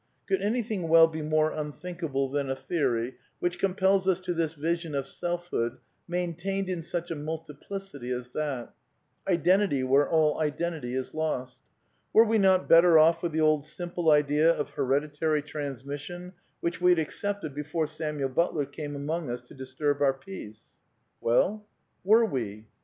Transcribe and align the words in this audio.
Could 0.25 0.41
anything 0.41 0.89
well 0.89 1.05
be 1.05 1.21
more 1.21 1.51
unthink 1.51 1.99
PAN 1.99 2.09
PSYCHISM 2.09 2.09
OF 2.09 2.09
i^ftMUEL 2.09 2.09
BUTLER 2.09 2.09
26 2.09 2.09
able 2.09 2.29
than 2.31 2.49
a 2.49 2.55
theory 2.55 3.15
j^vhich 3.55 3.59
compels 3.59 4.07
us 4.07 4.19
to 4.21 4.33
this 4.33 4.53
vision 4.55 4.95
of 4.95 5.05
self 5.05 5.47
hood 5.49 5.77
maintained 6.07 6.67
iifj^uch 6.69 7.11
a 7.11 7.15
multiplicity 7.15 8.09
as 8.09 8.29
that 8.31 8.73
i 9.27 9.33
Identity 9.33 9.83
where 9.83 10.09
all 10.09 10.39
identity 10.39 10.95
is 10.95 11.13
lost? 11.13 11.59
Were 12.13 12.25
we 12.25 12.39
not 12.39 12.67
better 12.67 12.97
off 12.97 13.21
wili 13.21 13.33
the 13.33 13.41
old 13.41 13.67
simple 13.67 14.09
idea 14.09 14.51
of 14.51 14.71
hereditary 14.71 15.43
transmission 15.43 16.33
which 16.61 16.81
we 16.81 16.89
had 16.89 16.97
accepted 16.99 17.53
before 17.53 17.85
Samuel 17.85 18.29
Butler 18.29 18.65
came 18.65 18.95
among 18.95 19.29
us 19.29 19.41
to 19.41 19.53
dis^ 19.53 19.77
turb 19.77 20.01
our 20.01 20.15
peace? 20.15 20.63
Well— 21.21 21.67
were 22.03 22.25
we 22.25 22.65